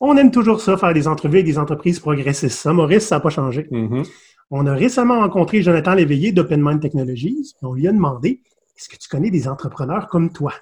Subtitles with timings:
[0.00, 2.58] On aime toujours ça, faire des entrevues avec des entreprises progressistes.
[2.58, 3.68] Ça, Maurice, ça n'a pas changé.
[3.70, 4.08] Mm-hmm.
[4.50, 7.54] On a récemment rencontré Jonathan Léveillé d'Open Mind Technologies.
[7.62, 8.42] On lui a demandé
[8.76, 10.54] Est-ce que tu connais des entrepreneurs comme toi?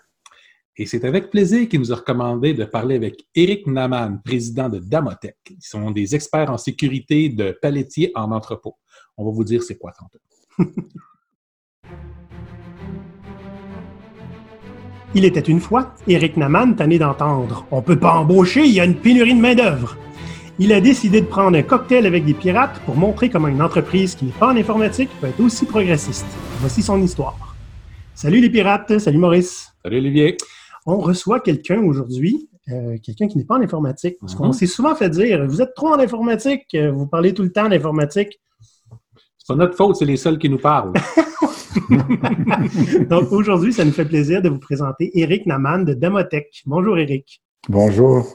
[0.79, 4.79] Et c'est avec plaisir qu'il nous a recommandé de parler avec Eric Naman, président de
[4.79, 5.37] Damotech.
[5.51, 8.77] Ils sont des experts en sécurité de palettiers en entrepôt.
[9.17, 10.19] On va vous dire c'est quoi tantôt.
[15.19, 18.85] Il était une fois, Eric Naman tanné d'entendre On peut pas embaucher, il y a
[18.85, 19.97] une pénurie de main-d'œuvre.
[20.59, 24.15] Il a décidé de prendre un cocktail avec des pirates pour montrer comment une entreprise
[24.15, 26.27] qui n'est pas en informatique peut être aussi progressiste.
[26.61, 27.57] Voici son histoire.
[28.15, 29.73] Salut les pirates, salut Maurice.
[29.83, 30.37] Salut Olivier.
[30.85, 34.17] On reçoit quelqu'un aujourd'hui, euh, quelqu'un qui n'est pas en informatique.
[34.21, 34.53] Parce qu'on Mhm.
[34.53, 37.71] s'est souvent fait dire Vous êtes trop en informatique, euh, vous parlez tout le temps
[37.71, 38.39] d'informatique.
[39.39, 40.93] C'est pas notre faute, c'est les seuls qui nous parlent.
[43.11, 46.63] Donc aujourd'hui, ça nous fait plaisir de vous présenter Eric Naman de Damotech.
[46.67, 47.43] Bonjour Eric.
[47.69, 48.27] Bonjour.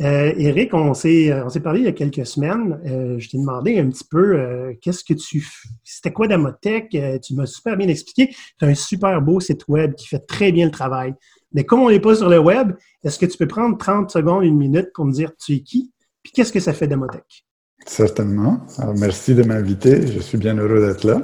[0.00, 2.80] Euh, Eric, on s'est, euh, on s'est parlé il y a quelques semaines.
[2.86, 5.46] Euh, je t'ai demandé un petit peu euh, qu'est-ce que tu.
[5.84, 6.96] C'était quoi Damotech?
[7.22, 8.34] Tu m'as super bien expliqué.
[8.58, 11.14] Tu as un super beau site web qui fait très bien le travail.
[11.52, 12.72] Mais comme on n'est pas sur le web,
[13.04, 15.92] est-ce que tu peux prendre 30 secondes, une minute pour me dire tu es qui?
[16.22, 17.44] Puis qu'est-ce que ça fait Damotech?
[17.86, 18.60] Certainement.
[18.78, 20.06] Alors, merci de m'inviter.
[20.06, 21.20] Je suis bien heureux d'être là.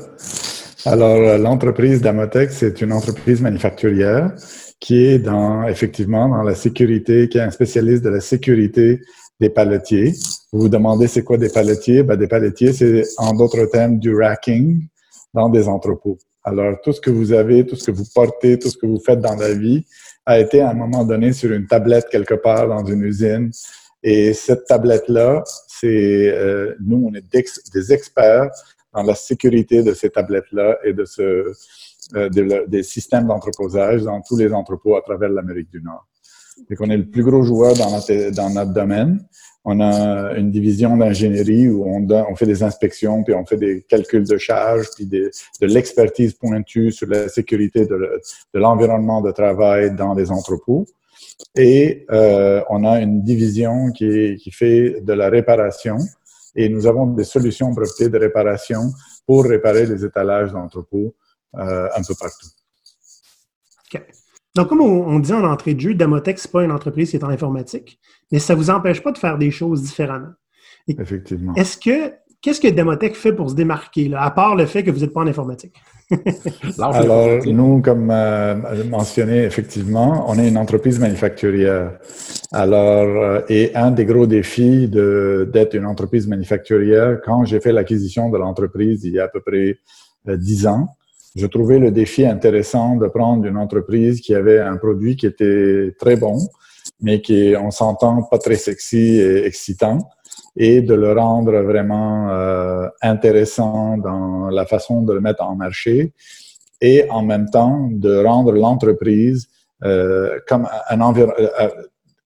[0.91, 4.33] Alors, euh, l'entreprise Damotech, c'est une entreprise manufacturière
[4.81, 9.03] qui est dans, effectivement, dans la sécurité, qui est un spécialiste de la sécurité
[9.39, 10.15] des paletiers.
[10.51, 12.05] Vous vous demandez c'est quoi des paletiers?
[12.05, 14.81] Ben, des paletiers, c'est, en d'autres termes, du racking
[15.35, 16.17] dans des entrepôts.
[16.43, 19.01] Alors, tout ce que vous avez, tout ce que vous portez, tout ce que vous
[19.05, 19.85] faites dans la vie
[20.25, 23.51] a été à un moment donné sur une tablette quelque part dans une usine.
[24.03, 27.25] Et cette tablette-là, c'est euh, nous, on est
[27.75, 28.49] des experts
[28.95, 31.53] dans la sécurité de ces tablettes-là et de ce
[32.17, 36.07] euh, de des systèmes d'entreposage dans tous les entrepôts à travers l'Amérique du Nord.
[36.71, 39.25] Et qu'on est le plus gros joueur dans notre, dans notre domaine.
[39.65, 43.83] On a une division d'ingénierie où on, on fait des inspections, puis on fait des
[43.83, 45.29] calculs de charge, puis des,
[45.61, 48.21] de l'expertise pointue sur la sécurité de, le-
[48.55, 50.87] de l'environnement de travail dans les entrepôts.
[51.55, 55.99] Et euh, on a une division qui, qui fait de la réparation
[56.55, 58.93] et nous avons des solutions brevetées de réparation
[59.27, 61.15] pour réparer les étalages d'entrepôts
[61.57, 62.49] euh, un peu partout.
[64.55, 67.11] Donc, comme on, on dit en entrée de jeu, Damotech, ce n'est pas une entreprise
[67.11, 68.01] qui est en informatique,
[68.33, 70.33] mais ça ne vous empêche pas de faire des choses différemment.
[70.89, 71.55] Effectivement.
[71.55, 74.91] Est-ce que qu'est-ce que Damotech fait pour se démarquer, là, à part le fait que
[74.91, 75.77] vous n'êtes pas en informatique?
[76.79, 81.99] Alors, nous, comme euh, mentionné, effectivement, on est une entreprise manufacturière.
[82.51, 87.73] Alors, euh, et un des gros défis de, d'être une entreprise manufacturière, quand j'ai fait
[87.73, 89.79] l'acquisition de l'entreprise il y a à peu près
[90.29, 90.89] euh, dix ans,
[91.37, 95.95] je trouvais le défi intéressant de prendre une entreprise qui avait un produit qui était
[95.99, 96.39] très bon,
[97.03, 99.99] mais qui, on s'entend, pas très sexy et excitant,
[100.59, 106.13] et de le rendre vraiment euh, intéressant dans la façon de le mettre en marché,
[106.81, 109.49] et en même temps de rendre l'entreprise
[109.85, 111.69] euh, comme un environ euh,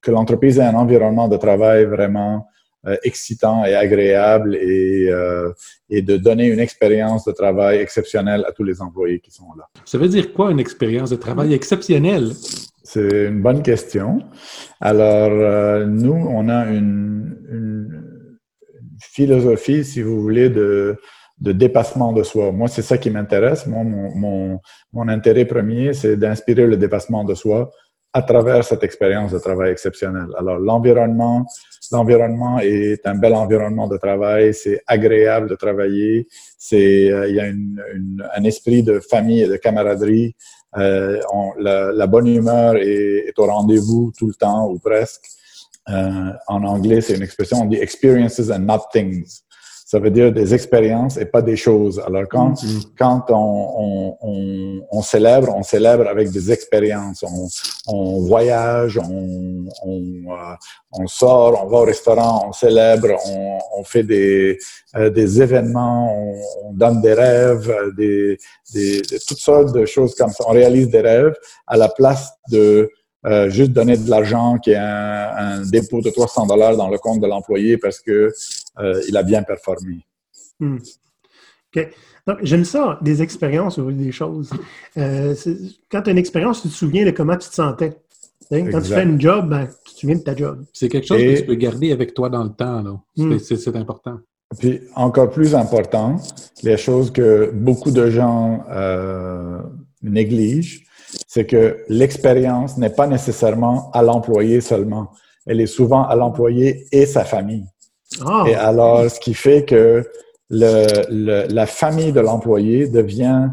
[0.00, 2.48] que l'entreprise ait un environnement de travail vraiment
[2.86, 5.52] euh, excitant et agréable et, euh,
[5.88, 9.64] et de donner une expérience de travail exceptionnelle à tous les employés qui sont là.
[9.84, 12.32] Ça veut dire quoi une expérience de travail exceptionnelle?
[12.82, 14.18] C'est une bonne question.
[14.80, 18.11] Alors, euh, nous, on a une, une,
[19.12, 20.96] philosophie, si vous voulez, de,
[21.38, 22.52] de dépassement de soi.
[22.52, 23.66] Moi, c'est ça qui m'intéresse.
[23.66, 24.60] Moi, mon, mon,
[24.92, 27.70] mon intérêt premier, c'est d'inspirer le dépassement de soi
[28.14, 30.28] à travers cette expérience de travail exceptionnelle.
[30.38, 31.46] Alors, l'environnement,
[31.90, 37.40] l'environnement est un bel environnement de travail, c'est agréable de travailler, c'est, euh, il y
[37.40, 40.34] a une, une, un esprit de famille et de camaraderie,
[40.76, 45.26] euh, on, la, la, bonne humeur est, est au rendez-vous tout le temps ou presque.
[45.88, 49.42] Euh, en anglais, c'est une expression, on dit experiences and not things.
[49.92, 52.00] Ça veut dire des expériences et pas des choses.
[52.06, 52.84] Alors, quand, mm -hmm.
[52.98, 53.50] quand on,
[53.86, 57.22] on, on, on, célèbre, on célèbre avec des expériences.
[57.32, 57.46] On,
[57.94, 60.54] on voyage, on, euh,
[61.00, 63.10] on, sort, on va au restaurant, on célèbre,
[63.78, 64.56] on, fait des,
[64.96, 66.02] euh, des événements,
[66.64, 67.70] on, donne des rêves,
[68.00, 68.38] des,
[68.74, 70.42] des, des, toutes sortes de choses comme ça.
[70.50, 71.36] On réalise des rêves
[71.66, 72.24] à la place
[72.54, 72.66] de
[73.24, 76.98] euh, juste donner de l'argent qui est un, un, dépôt de 300 dollars dans le
[76.98, 78.32] compte de l'employé parce que
[78.78, 80.04] euh, il a bien performé.
[80.58, 80.78] Hmm.
[81.74, 81.88] OK.
[82.42, 84.50] J'aime ça, des expériences ou des choses.
[84.96, 85.34] Euh,
[85.90, 87.96] quand tu as une expérience, tu te souviens de comment tu te sentais.
[88.48, 88.82] Quand exact.
[88.82, 90.64] tu fais une job, ben, tu te souviens de ta job.
[90.72, 91.34] C'est quelque chose Et...
[91.34, 93.02] que tu peux garder avec toi dans le temps.
[93.16, 93.38] Hmm.
[93.38, 94.18] C'est important.
[94.58, 96.16] Puis, encore plus important,
[96.62, 99.58] les choses que beaucoup de gens euh,
[100.02, 100.84] négligent,
[101.26, 105.10] c'est que l'expérience n'est pas nécessairement à l'employé seulement.
[105.46, 107.66] elle est souvent à l'employé et sa famille.
[108.24, 108.44] Ah.
[108.46, 110.04] Et alors, ce qui fait que
[110.50, 113.48] le, le- la famille de l'employé devient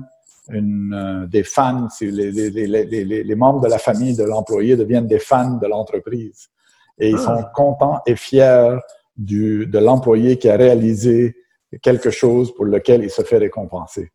[0.51, 4.15] une, euh, des fans, c'est les, les, les, les, les- les membres de la famille
[4.15, 6.49] de l'employé deviennent des fans de l'entreprise.
[6.99, 7.25] Et ils Ah.
[7.25, 8.77] sont contents et fiers
[9.17, 11.35] du, de l'employé qui a réalisé
[11.81, 14.11] quelque chose pour lequel il se fait récompenser.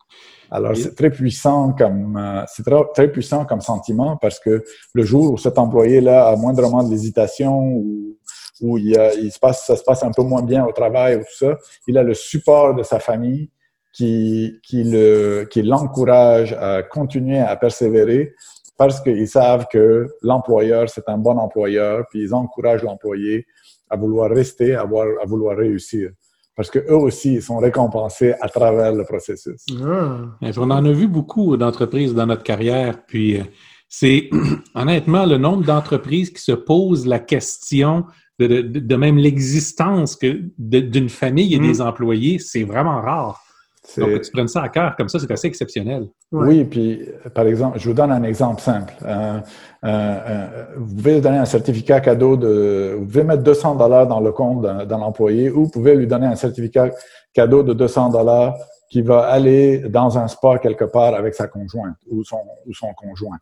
[0.51, 4.63] Alors, c'est très puissant comme, euh, c'est très, très puissant comme sentiment parce que
[4.93, 8.17] le jour où cet employé-là a moindrement de l'hésitation ou,
[8.61, 11.17] où il, a- il se passe, ça se passe un peu moins bien au travail
[11.17, 11.57] ou tout ça,
[11.89, 13.51] il a le support de sa famille
[13.93, 18.35] qui, qui le, qui l'encourage à continuer à persévérer
[18.77, 23.47] parce qu'ils savent que l'employeur, c'est un bon employeur, puis ils encouragent l'employé
[23.89, 26.11] à vouloir rester, à vouloir réussir.
[26.57, 29.65] Parce que eux aussi, ils sont récompensés à travers le processus.
[29.85, 30.19] Ah.
[30.57, 33.45] On en a vu beaucoup d'entreprises dans notre carrière, puis euh,
[33.89, 34.31] c'est
[34.75, 38.05] honnêtement le nombre d'entreprises qui se posent la question
[38.39, 40.19] de, de- de même l'existence
[40.59, 41.63] d'une famille et Mm.
[41.67, 43.41] des employés, c'est vraiment rare.
[43.87, 46.09] C'est- Donc, que tu prennes ça à cœur comme ça, c'est assez exceptionnel.
[46.33, 46.47] Ouais.
[46.49, 48.95] Oui, puis par exemple, je vous donne un exemple simple.
[49.05, 49.39] Euh,
[49.85, 54.21] euh, euh, vous pouvez donner un certificat cadeau de, vous pouvez mettre 200 dollars dans
[54.21, 56.91] le compte d'un d'un employé ou vous pouvez lui donner un certificat
[57.35, 58.57] cadeau de 200 dollars
[58.91, 62.93] qui va aller dans un spa quelque part avec sa conjointe ou son, ou son
[62.95, 63.37] conjoint.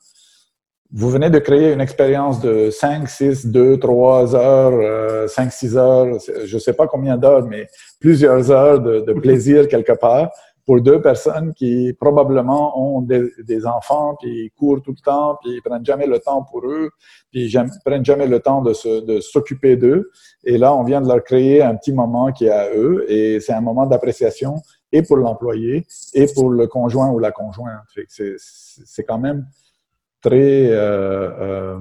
[0.94, 5.76] Vous venez de créer une expérience de 5, 6, 2, 3 heures, euh, 5, 6
[5.76, 7.66] heures, je ne sais pas combien d'heures, mais
[7.98, 10.30] plusieurs heures de, de plaisir quelque part
[10.66, 15.36] pour deux personnes qui probablement ont des, des enfants, puis ils courent tout le temps,
[15.42, 16.90] puis ils prennent jamais le temps pour eux,
[17.32, 20.10] puis ils prennent jamais le temps de se- de s'occuper d'eux.
[20.44, 23.40] Et là, on vient de leur créer un petit moment qui est à eux, et
[23.40, 24.56] c'est un moment d'appréciation
[24.92, 25.84] et pour l'employé
[26.14, 27.80] et pour le conjoint ou la conjointe.
[27.94, 29.46] Fait que c'est- c'est c'est quand même
[30.22, 30.70] très...
[30.70, 31.78] euh, euh,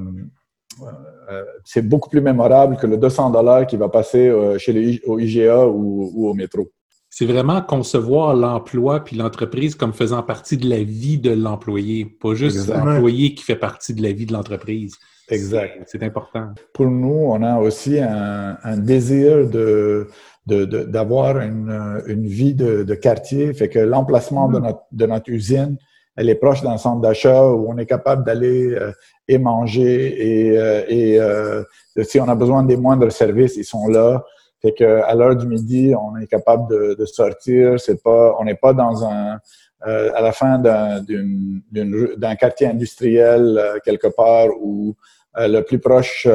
[1.32, 5.02] euh, c'est beaucoup plus mémorable que le 200 dollars qui va passer chez le, I-
[5.06, 6.70] au IGA ou, ou au métro.
[7.10, 12.34] C'est vraiment concevoir l'emploi puis l'entreprise comme faisant partie de la vie de l'employé, pas
[12.36, 14.96] juste l'employé qui fait partie de la vie de l'entreprise.
[15.30, 15.84] Exact.
[15.88, 16.50] C'est important.
[16.74, 20.08] Pour nous, on a aussi un, un désir de
[20.48, 23.54] d'avoir une, une vie de, de quartier.
[23.54, 25.78] Fait que l'emplacement de, notre, de notre usine,
[26.16, 28.92] elle est proche d'un centre d'achat où on est capable d'aller euh,
[29.28, 31.64] et manger et, euh, et euh,
[32.04, 34.24] si on a besoin des moindres services, ils sont là.
[34.62, 37.80] Fait que à l'heure du midi, on est capable de, de sortir.
[37.80, 39.40] C'est pas, on n'est pas dans un
[39.84, 44.96] à la fin d'un quartier industriel quelque part où
[45.36, 46.28] le plus proche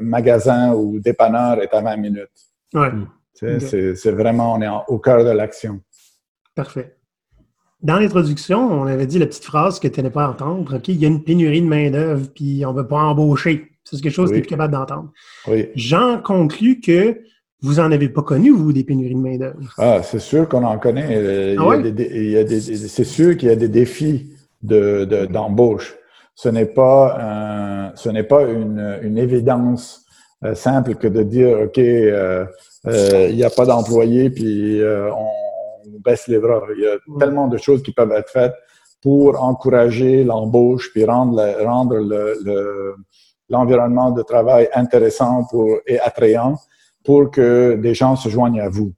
[0.00, 2.28] magasin ou dépanneur est à 20 minutes.
[2.74, 2.90] Ouais.
[3.34, 5.80] C'est c'est vraiment, on est en- au cœur de l'action.
[6.54, 6.97] Parfait.
[7.82, 10.76] Dans l'introduction, on avait dit la petite phrase que tu n'allais pas entendre.
[10.76, 13.68] OK, il y a une pénurie de main-d'œuvre, puis on ne veut pas embaucher.
[13.84, 15.10] C'est quelque chose que tu es plus capable d'entendre.
[15.46, 15.68] Oui.
[15.76, 17.18] J'en conclus que
[17.62, 19.72] vous en avez pas connu, vous, des pénuries de main-d'œuvre.
[19.78, 21.06] Ah, c'est sûr qu'on en connaît.
[21.10, 22.60] Euh, Il y Ah a ouais?
[22.60, 24.30] c'est sûr qu'il y a des défis
[24.62, 25.94] de, de- d'embauche.
[26.34, 30.04] Ce n'est pas, un- ce n'est pas une, une évidence
[30.44, 32.44] euh, simple que de dire, OK, euh,
[32.86, 35.10] euh, il n'y a pas d'employés, puis euh,
[35.94, 36.62] on baisse les bras.
[36.76, 38.54] Il y a tellement de choses qui peuvent être faites
[39.00, 42.96] pour encourager l'embauche, puis rendre, la- rendre le, le-
[43.48, 46.56] l'environnement de travail intéressant pour, et attrayant
[47.04, 48.92] pour que des gens se joignent à vous.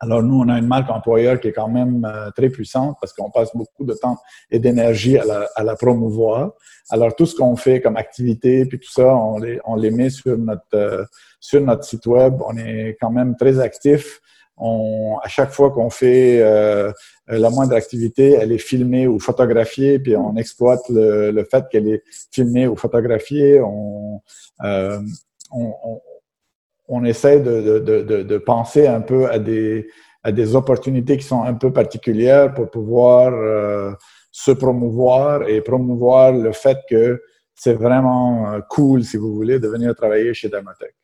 [0.00, 3.12] Alors, nous, on a une marque employeur qui est quand même euh, très puissante parce
[3.12, 4.18] qu'on passe beaucoup de temps
[4.50, 6.52] et d'énergie à la, à la promouvoir.
[6.90, 10.10] Alors, tout ce qu'on fait comme activité, puis tout ça, on les, on les met
[10.10, 11.04] sur notre, euh,
[11.40, 12.34] sur notre site web.
[12.46, 14.20] On est quand même très actif.
[14.56, 16.92] On, à chaque fois qu'on fait euh,
[17.26, 21.88] la moindre activité, elle est filmée ou photographiée, puis on exploite le, le fait qu'elle
[21.88, 23.60] est filmée ou photographiée.
[23.60, 24.20] On,
[24.62, 25.00] euh,
[25.50, 26.00] on, on,
[26.88, 29.88] on essaie de, de, de, de, penser un peu à des,
[30.22, 33.92] à des opportunités qui sont un peu particulières pour pouvoir euh,
[34.30, 37.22] se promouvoir et promouvoir le fait que
[37.54, 40.94] c'est vraiment euh, cool, si vous voulez, de venir travailler chez Damotech.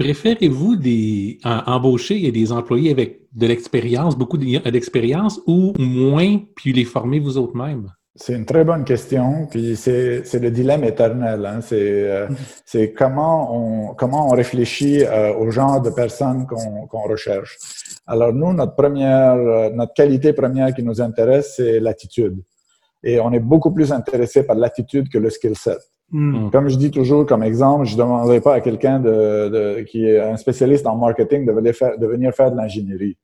[0.00, 7.20] Préférez-vous des embaucher des employés avec de l'expérience, beaucoup d'expérience, ou moins, puis les former
[7.20, 7.92] vous autres mêmes?
[8.16, 11.44] C'est une très bonne question, puis c'est, le dilemme éternel.
[11.44, 11.60] Hein?
[11.60, 12.28] C'est, euh,
[12.64, 17.58] c'est comment on, comment on réfléchit euh, au genre de personnes qu'on, qu'on recherche.
[18.06, 22.42] Alors nous, notre première, euh, notre qualité première qui nous intéresse, c'est l'attitude.
[23.02, 25.78] Et on est beaucoup plus intéressé par l'attitude que le skill set.
[26.10, 26.50] Mm.
[26.50, 29.00] Comme je dis toujours comme exemple, je ne demanderai pas à quelqu'un
[29.84, 33.16] qui est un spécialiste en marketing de venir faire de, l'ingénierie.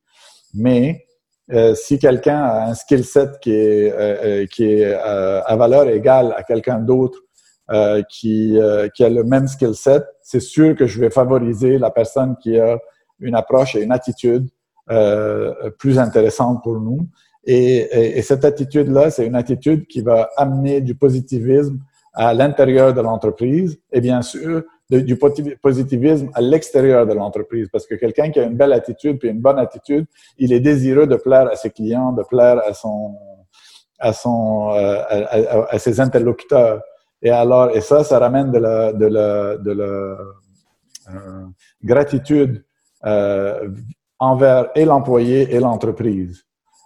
[0.54, 1.04] Mais
[1.52, 5.88] euh, si quelqu'un a un skill set qui est, euh, qui est euh, à valeur
[5.88, 7.20] égale à quelqu'un d'autre
[7.68, 11.78] euh, qui, euh, qui a le même skill set, c'est sûr que je vais favoriser
[11.78, 12.78] la personne qui a
[13.18, 14.48] une approche et une attitude
[14.88, 17.08] euh, plus intéressante pour nous.
[17.44, 21.80] Et, cette attitude-là, c'est une attitude qui va amener du positivisme
[22.16, 25.18] à l'intérieur de l'entreprise et bien sûr du
[25.62, 27.68] positivisme à l'extérieur de l'entreprise.
[27.70, 30.06] Parce que quelqu'un qui a une belle attitude puis une bonne attitude,
[30.38, 33.16] il est désireux de plaire à ses clients, de plaire à son
[33.98, 35.02] à son euh,
[35.70, 36.80] à, ses interlocuteurs.
[37.20, 41.44] Et alors et ça, ça ramène de la de la de la euh,
[41.84, 42.64] gratitude
[43.04, 43.68] euh,
[44.18, 46.44] envers et l'employé et l'entreprise.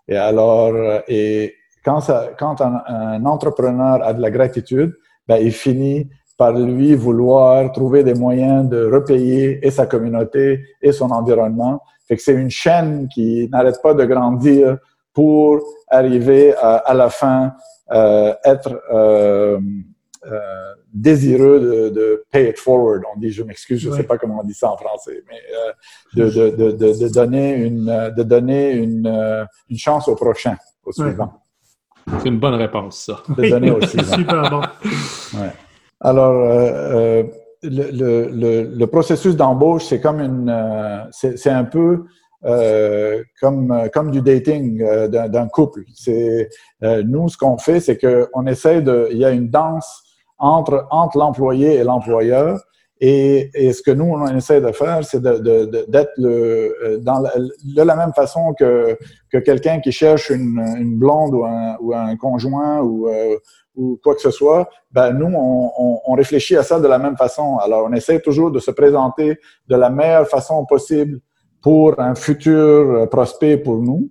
[0.09, 0.75] Et alors
[1.07, 4.95] et quand ça quand un entrepreneur a de la gratitude,
[5.31, 10.91] ben, il finit par lui vouloir trouver des moyens de repayer et sa communauté et
[10.91, 11.81] son environnement.
[12.09, 14.79] Fait que c'est une chaîne qui n'arrête pas de grandir
[15.13, 17.53] pour arriver à, à la fin
[17.93, 19.61] euh, être euh,
[20.27, 23.03] euh, désireux de, de, pay it forward.
[23.15, 25.41] On dit, je m'excuse, je ne sais pas comment on dit ça en français, mais
[25.57, 25.73] euh,
[26.25, 30.91] de, de, de, de, donner une, de donner une, euh, une chance au prochain, au
[30.91, 31.40] suivant.
[32.19, 33.23] C'est une bonne réponse, ça.
[33.39, 33.81] Suivant.
[34.17, 34.61] Super bon.
[35.39, 35.53] Ouais.
[36.01, 37.23] Alors, euh, euh,
[37.63, 37.91] le,
[38.31, 42.05] le, le, processus d'embauche, c'est comme une, euh, c'est un peu
[42.47, 45.83] euh, comme comme du dating euh, d'un couple.
[45.95, 46.49] C'est
[46.83, 50.03] nous, ce qu'on fait, c'est qu'on essaie de, il y a une danse
[50.39, 52.59] entre entre l'employé et l'employeur.
[53.01, 57.21] Et, et, ce que nous, on essaie de faire, c'est d'être de, de, le, dans
[57.21, 58.99] la, de la même façon que,
[59.31, 63.09] que quelqu'un qui cherche une, une blonde ou un, ou un conjoint ou,
[63.75, 66.99] ou quoi que ce soit, ben nous, on, on, on, réfléchit à ça de la
[66.99, 67.57] même façon.
[67.59, 69.39] Alors, on essaie toujours de se présenter
[69.69, 71.21] de la meilleure façon possible
[71.63, 74.11] pour un futur prospect pour nous.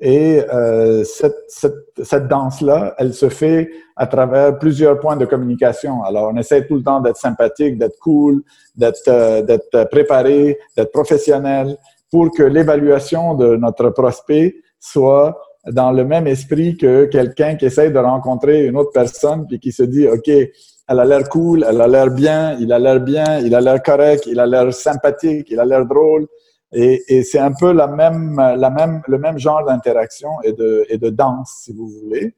[0.00, 6.02] Et euh, cette, cette, cette danse-là, elle se fait à travers plusieurs points de communication.
[6.02, 8.42] Alors, on essaie tout le temps d'être sympathique, d'être cool,
[8.74, 11.76] d'être euh, préparé, d'être professionnel
[12.10, 15.38] pour que l'évaluation de notre prospect soit
[15.72, 19.72] dans le même esprit que quelqu'un qui essaie de rencontrer une autre personne puis qui
[19.72, 23.38] se dit, OK, elle a l'air cool, elle a l'air bien, il a l'air bien,
[23.38, 26.26] il a l'air correct, il a l'air sympathique, il a l'air drôle.
[26.74, 30.84] Et, et c'est un peu la même, la même, le même genre d'interaction et de,
[30.88, 32.34] et de danse, si vous voulez.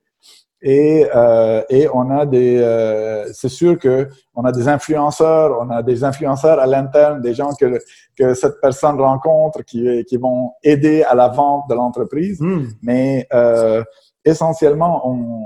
[0.63, 5.71] Et, euh, et on a des, euh, c'est sûr que on a des influenceurs, on
[5.71, 7.79] a des influenceurs à l'interne, des gens que
[8.17, 12.41] que cette personne rencontre qui qui vont aider à la vente de l'entreprise.
[12.41, 12.65] Hmm.
[12.83, 13.85] Mais euh,
[14.25, 15.45] essentiellement, on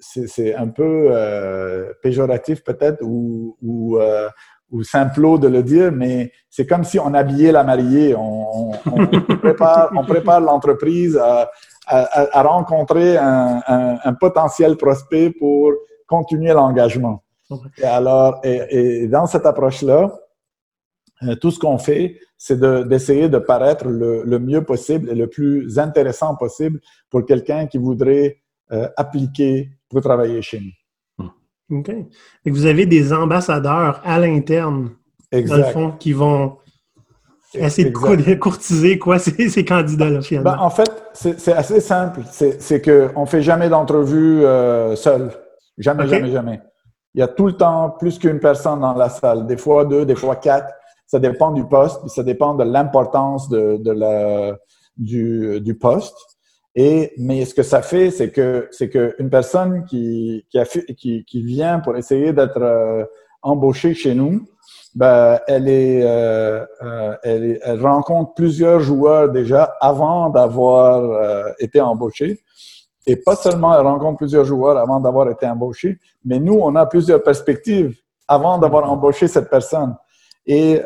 [0.00, 4.28] c'est un peu euh, péjoratif peut-être ou ou, euh,
[4.70, 8.14] ou simplo de le dire, mais c'est comme si on habillait la mariée.
[8.14, 9.06] On, on, on
[9.38, 11.50] prépare, on prépare l'entreprise à,
[11.86, 15.72] à, à rencontrer un, un, un, potentiel prospect pour
[16.06, 17.22] continuer l'engagement.
[17.78, 20.12] Et alors, et, et, dans cette approche-là,
[21.22, 25.14] euh, tout ce qu'on fait, c'est d'essayer de, de, paraître le, le, mieux possible et
[25.14, 28.38] le plus intéressant possible pour quelqu'un qui voudrait
[28.70, 30.72] euh, appliquer pour travailler chez nous.
[31.70, 31.90] OK.
[32.44, 34.90] Et vous avez des ambassadeurs à l'interne,
[35.32, 36.58] dans le fond, qui vont
[37.54, 40.52] Essayer de courtiser quoi, ces, ces candidats-là, finalement?
[40.52, 42.20] Ben, en fait, c'est assez simple.
[42.30, 45.30] C'est qu'on ne fait jamais d'entrevue euh, seul.
[45.78, 46.16] Jamais, okay.
[46.16, 46.60] jamais, jamais.
[47.14, 49.46] Il y a tout le temps plus qu'une personne dans la salle.
[49.46, 50.72] Des fois deux, des fois quatre.
[51.06, 54.58] Ça dépend du poste, ça dépend de l'importance de, de la,
[54.98, 56.16] du, du poste.
[57.18, 60.46] Mais ce que ça fait, c'est que c'est qu'une personne qui,
[60.96, 63.04] qui, vient pour essayer d'être euh,
[63.42, 64.46] embauchée chez nous,
[64.94, 72.44] ben, elle, euh, euh, elle, est, elle, rencontre plusieurs joueurs déjà avant d'avoir été embauchée.
[73.06, 76.86] Et pas seulement elle rencontre plusieurs joueurs avant d'avoir été embauchée, mais nous, on a
[76.86, 77.96] plusieurs perspectives
[78.28, 79.96] avant d'avoir embauché cette personne.
[80.46, 80.80] Et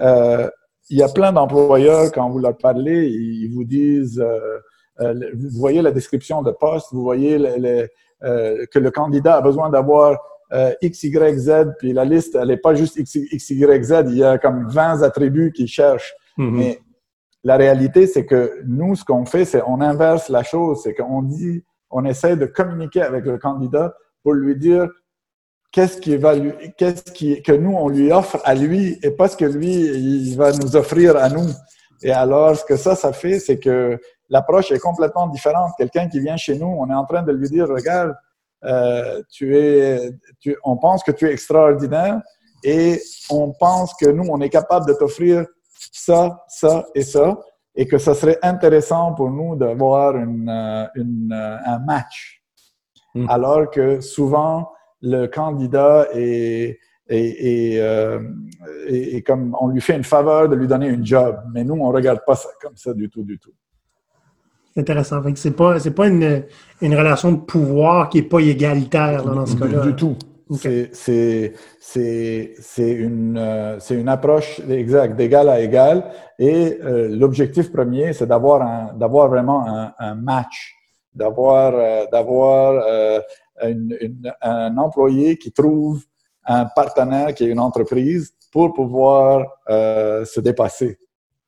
[0.89, 4.23] il y a plein d'employeurs, quand vous leur parlez, ils vous disent,
[4.99, 7.89] vous voyez la description de poste, vous voyez les,
[8.21, 10.19] que le candidat a besoin d'avoir
[10.53, 13.15] euh, X, Y, Z, puis la liste, elle n'est pas juste X,
[13.51, 16.15] Y, Z, il y a comme 20 attributs qu'ils cherchent.
[16.37, 16.57] Mm -hmm.
[16.59, 16.79] Mais
[17.43, 21.23] la réalité, c'est que nous, ce qu'on fait, c'est on inverse la chose, c'est qu'on
[21.23, 24.89] dit, on essaie de communiquer avec le candidat pour lui dire
[25.73, 29.29] qu'est-ce qui va lui, qu'est-ce qui, que nous, on lui offre à lui et pas
[29.29, 29.75] ce que lui,
[30.31, 31.51] il va nous offrir à nous.
[32.03, 33.99] Et alors, ce que ça, ça fait, c'est que
[34.33, 35.73] l'approche est complètement différente.
[35.77, 38.15] Quelqu'un qui vient chez nous, on est en train de lui dire, regarde,
[38.65, 40.11] euh, tu es,
[40.41, 42.21] tu, on pense que tu es extraordinaire
[42.65, 42.99] et
[43.31, 45.45] on pense que nous, on est capable de t'offrir
[45.93, 47.39] ça, ça et ça,
[47.75, 52.43] et que ça serait intéressant pour nous d'avoir une, euh, une, euh, un match.
[53.15, 53.29] Mmh.
[53.29, 54.71] Alors que souvent,
[55.03, 58.21] le candidat est, et, euh,
[58.89, 61.37] et, et, comme on lui fait une faveur de lui donner une job.
[61.53, 63.53] Mais nous, on ne regarde pas ça comme ça du tout, du tout.
[64.77, 65.23] Intéressant.
[65.35, 66.45] Ce n'est pas, pas une,
[66.81, 69.81] une, relation de pouvoir qui n'est pas égalitaire dans ce cas-là.
[69.81, 70.17] Du, tout.
[70.51, 71.53] C'est
[72.79, 76.11] une, euh, une approche exacte, d'égal à égal.
[76.39, 80.75] Et euh, l'objectif premier, c'est d'avoir d'avoir vraiment un, un match,
[81.15, 82.83] d'avoir euh, d'avoir
[84.41, 86.03] un employé qui trouve
[86.45, 90.99] un partenaire qui est une entreprise pour pouvoir se dépasser.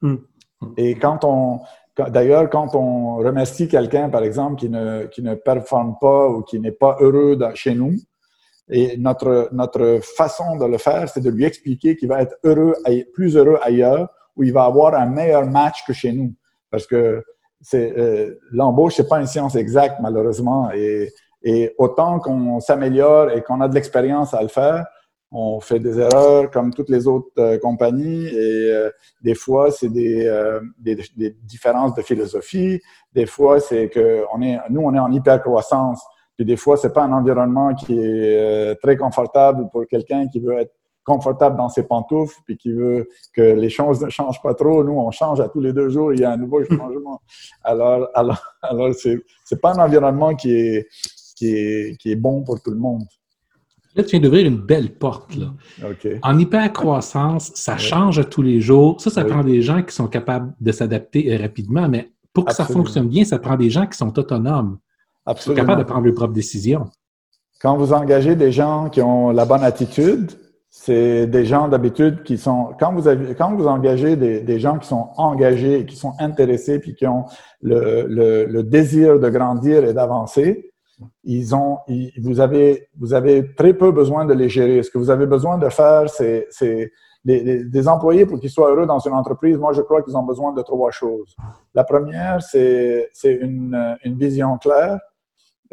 [0.01, 0.17] Hmm.
[0.77, 1.61] Et quand on,
[1.97, 6.59] d'ailleurs, quand on remercie quelqu'un, par exemple, qui ne, qui ne performe pas ou qui
[6.61, 7.95] n'est pas heureux chez nous,
[8.69, 12.75] et notre, notre façon de le faire, c'est de lui expliquer qu'il va être heureux,
[13.13, 16.35] plus heureux ailleurs, où il va avoir un meilleur match que chez nous.
[16.71, 17.23] Parce que
[17.61, 20.71] c'est euh, l'embauche, c'est pas une science exacte, malheureusement.
[20.73, 21.13] Et
[21.45, 24.87] et autant qu'on s'améliore et qu'on a de l'expérience à le faire,
[25.37, 29.89] on fait des erreurs comme toutes les autres euh, compagnies et euh, des fois c'est
[29.89, 32.81] des, euh, des, des, différences de philosophie,
[33.13, 36.01] des fois c'est que on est nous on est en hyper croissance,
[36.37, 40.57] puis des fois c'est pas un environnement qui est très confortable pour quelqu'un qui veut
[40.57, 40.73] être
[41.05, 44.85] confortable dans ses pantoufles puis qui veut que les choses ne changent pas trop.
[44.85, 47.21] Nous on change à tous les deux jours, il y a un nouveau changement.
[47.65, 50.87] Alors alors alors c'est c'est pas un environnement qui est
[51.37, 53.03] qui est, qui est bon pour tout le monde.
[53.97, 55.37] Là, tu viens d'ouvrir une belle porte.
[55.37, 55.53] Là.
[56.23, 59.01] En hypercroissance, ça change tous les jours.
[59.01, 62.53] Ça, ça prend des gens qui sont capables de s'adapter euh, rapidement, mais pour que
[62.55, 64.79] ça fonctionne bien, ça prend des gens qui sont autonomes,
[65.37, 66.87] qui sont capables de prendre leurs propres décisions.
[67.61, 70.33] Quand vous engagez des gens qui ont la bonne attitude,
[70.69, 74.77] c'est des gens d'habitude qui sont quand vous avez quand vous engagez des, des, gens
[74.81, 77.27] qui sont engagés, qui sont intéressés, puis qui ont
[77.63, 80.74] le, le, le désir de grandir et d'avancer,
[81.25, 81.79] ils ont,
[82.23, 84.83] vous avez, vous avez très peu besoin de les gérer.
[84.83, 86.49] Ce que vous avez besoin de faire, c'est,
[87.25, 89.57] des employés pour qu'ils soient heureux dans une entreprise.
[89.57, 91.35] Moi, je crois qu'ils ont besoin de trois choses.
[91.75, 94.99] La première, c'est, une, vision claire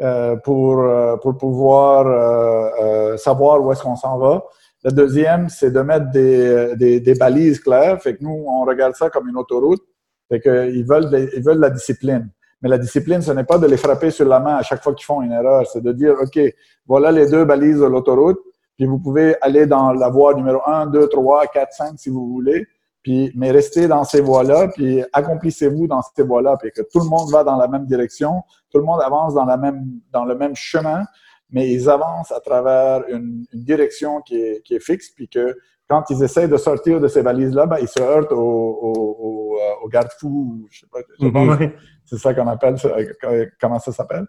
[0.00, 4.42] euh, pour, euh, pour pouvoir euh, savoir où est-ce qu'on s'en va.
[4.82, 8.00] La deuxième, c'est de mettre des, balises claires.
[8.02, 9.82] Fait que nous, on regarde ça comme une autoroute.
[10.28, 12.30] Fait qu'ils ils veulent la discipline.
[12.62, 14.94] Mais la discipline, ce n'est pas de les frapper sur la main à chaque fois
[14.94, 15.66] qu'ils font une erreur.
[15.66, 16.38] C'est de dire, OK,
[16.86, 18.38] voilà les deux balises de l'autoroute,
[18.76, 22.26] puis vous pouvez aller dans la voie numéro 1, 2, 3, 4, 5 si vous
[22.28, 22.66] voulez,
[23.02, 27.08] puis, mais restez dans ces voies-là, puis accomplissez-vous dans ces voies-là, puis que tout le
[27.08, 30.36] monde va dans la même direction, tout le monde avance dans, la même, dans le
[30.36, 31.04] même chemin,
[31.50, 35.56] mais ils avancent à travers une, direction qui est, qui est fixe, puis que
[35.92, 39.58] quand ils essayent de sortir de ces balises-là, ben, ils se heurtent au, au, au,
[39.84, 41.72] au garde-fou, je sais pas, je sais pas mm-hmm.
[42.06, 44.26] C'est ça qu'on appelle, euh, comment ça s'appelle.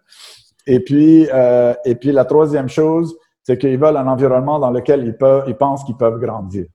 [0.66, 5.06] Et puis, euh, et puis la troisième chose, c'est qu'ils veulent un environnement dans lequel
[5.06, 6.66] ils, peuvent, ils pensent qu'ils peuvent grandir.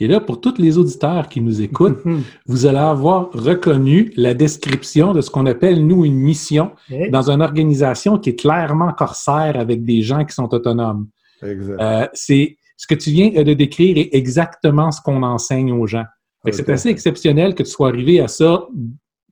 [0.00, 2.02] Et là, pour tous les auditeurs qui nous écoutent,
[2.46, 6.72] vous allez avoir reconnu la description de ce qu'on appelle, nous, une mission
[7.10, 11.08] dans une organisation qui est clairement corsaire avec des gens qui sont autonomes.
[11.42, 11.80] Exact.
[11.80, 16.04] Euh, c'est ce que tu viens de décrire est exactement ce qu'on enseigne aux gens.
[16.50, 18.66] C'est assez exceptionnel que tu sois arrivé à ça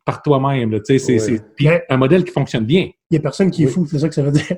[0.04, 0.78] par toi-même.
[0.84, 1.40] C'est
[1.88, 2.90] un modèle qui fonctionne bien.
[3.10, 4.56] Il n'y a personne qui est fou, c'est ça que ça veut dire.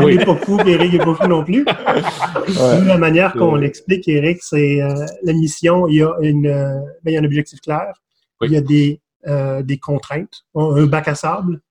[0.00, 1.64] On n'est pas fou, Eric n'est pas fou non plus.
[1.64, 7.10] La manière qu'on l'explique, Eric, c'est euh, la mission, il y a, une, euh, ben,
[7.10, 7.94] il y a un objectif clair,
[8.42, 11.62] il y a des, euh, des contraintes, un bac à sable,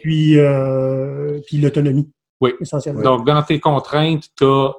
[0.00, 0.36] puis,
[1.46, 2.10] puis l'autonomie.
[2.40, 2.54] Oui.
[2.60, 3.02] Essentiellement.
[3.02, 4.72] Donc, dans tes contraintes, tu as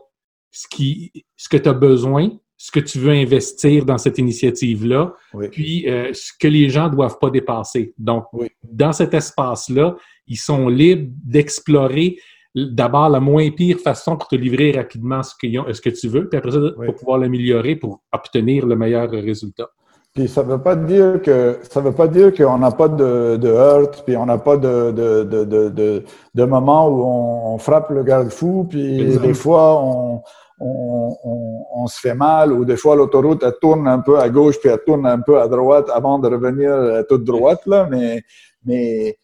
[0.54, 5.13] ce, qui, ce que tu as besoin, ce que tu veux investir dans cette initiative-là,
[5.52, 7.94] puis euh, ce que les gens ne doivent pas dépasser.
[7.98, 8.26] Donc,
[8.63, 12.18] dans cet espace-là, ils sont libres d'explorer
[12.56, 16.38] d'abord la moins pire façon pour te livrer rapidement ce, ce que tu veux, puis
[16.38, 19.70] après ça, pour pouvoir l'améliorer pour obtenir le meilleur résultat.
[20.13, 23.48] Puis ça veut pas dire que ça veut pas dire qu'on n'a pas de, de
[23.48, 26.04] heurts, puis on n'a pas de, de, de, de,
[26.36, 27.04] de, moments où
[27.56, 30.22] on, frappe le garde-fou, puis des fois on,
[30.60, 31.16] on,
[31.76, 34.70] on, se fait mal ou des fois l'autoroute elle tourne un peu à gauche puis
[34.70, 37.88] elle tourne un peu à droite avant de revenir toute droite là.
[37.89, 38.24] Mais
[38.66, 39.18] mais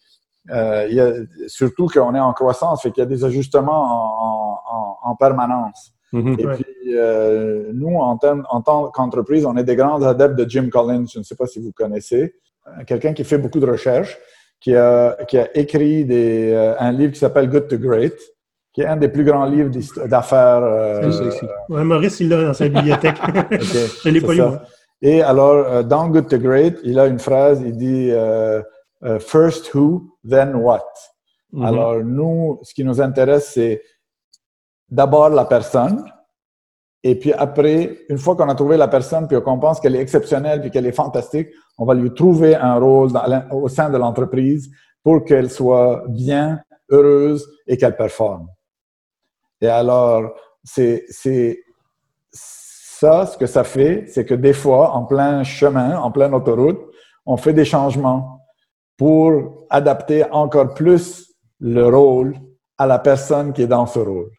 [0.52, 1.14] euh, y a,
[1.48, 5.94] surtout qu'on est en croissance fait qu'il y a des ajustements en, en, en permanence.
[6.12, 6.40] Mm-hmm.
[6.40, 10.50] et puis euh, nous en, termes, en tant qu'entreprise on est des grands adeptes de
[10.50, 11.06] Jim Collins.
[11.12, 12.36] Je ne sais pas si vous connaissez.
[12.68, 14.18] Euh, quelqu'un qui fait beaucoup de recherches
[14.60, 18.16] qui a, qui a écrit des, euh, un livre qui s'appelle Good to Great
[18.74, 19.72] qui est un des plus grands livres
[20.08, 20.64] d'affaires.
[20.64, 21.32] Euh,
[21.70, 23.18] ouais, Maurice, il l'a dans sa bibliothèque.
[24.04, 24.42] Je l'ai pas lu.
[25.02, 28.62] Et alors, euh, dans Good to Great, il a une phrase, il dit euh,
[29.04, 30.84] euh First who, then what.
[31.54, 31.66] Mm-hmm.
[31.66, 33.82] Alors, nous, ce qui nous intéresse, c'est
[34.90, 36.04] d'abord la personne,
[37.02, 40.02] et puis après, une fois qu'on a trouvé la personne, puis qu'on pense qu'elle est
[40.02, 43.10] exceptionnelle, puis qu'elle est fantastique, on va lui trouver un rôle
[43.52, 44.70] au sein de l'entreprise
[45.02, 48.48] pour qu'elle soit bien, heureuse et qu'elle performe.
[49.62, 51.06] Et alors, c'est
[52.32, 56.80] ça, ce que ça fait, c'est que des fois, en plein chemin, en pleine autoroute,
[57.26, 58.42] on fait des changements
[58.98, 62.36] pour adapter encore plus le rôle
[62.78, 64.32] à la personne qui est dans ce rôle.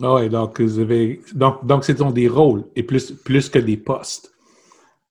[0.00, 4.30] Oui, donc vous avez donc donc c'est des rôles et plus plus que des postes.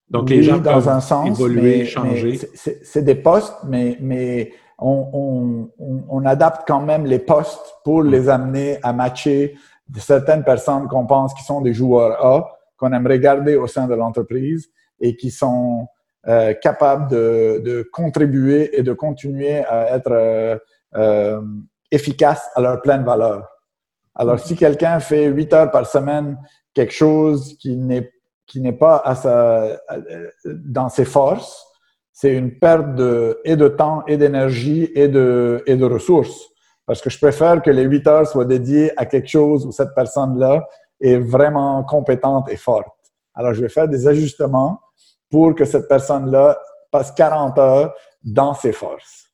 [0.08, 2.38] Donc les gens dans un sens, évoluer, changer.
[2.54, 8.10] C'est des postes, mais mais on, on, on, adapte quand même les postes pour hmm.
[8.10, 9.56] les amener à matcher
[9.96, 13.94] certaines personnes qu'on pense qui sont des joueurs A, qu'on aimerait garder au sein de
[13.94, 14.68] l'entreprise
[15.00, 15.86] et qui sont
[16.28, 20.58] euh, capables de, de, contribuer et de continuer à être euh,
[20.96, 21.40] euh,
[21.90, 23.46] efficaces à leur pleine valeur.
[24.14, 26.36] Alors, si quelqu'un fait huit heures par semaine
[26.74, 28.10] quelque chose qui n'est
[28.46, 29.80] qui n'est pas à sa,
[30.44, 31.66] dans ses forces,
[32.16, 36.48] c'est une perte de, et de temps et d'énergie et de, et de ressources.
[36.86, 39.94] Parce que je préfère que les huit heures soient dédiées à quelque chose où cette
[39.94, 40.66] personne-là
[40.98, 42.88] est vraiment compétente et forte.
[43.34, 44.80] Alors, je vais faire des ajustements
[45.30, 46.58] pour que cette personne-là
[46.90, 49.26] passe 40 heures dans ses forces.